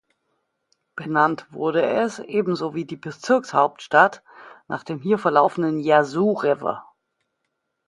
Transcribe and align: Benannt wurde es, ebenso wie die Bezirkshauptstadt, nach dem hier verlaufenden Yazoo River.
Benannt 0.95 1.45
wurde 1.51 1.83
es, 1.83 2.17
ebenso 2.17 2.73
wie 2.73 2.85
die 2.85 2.95
Bezirkshauptstadt, 2.95 4.23
nach 4.67 4.83
dem 4.83 4.99
hier 4.99 5.19
verlaufenden 5.19 5.77
Yazoo 5.79 6.31
River. 6.31 6.83